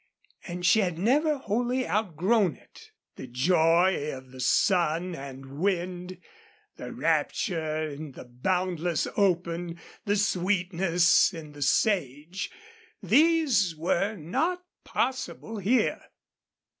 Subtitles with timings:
[0.47, 2.89] And she had never wholly outgrown it.
[3.17, 6.17] The joy of the sun and wind,
[6.75, 12.49] the rapture in the boundless open, the sweetness in the sage
[13.03, 16.01] these were not possible here.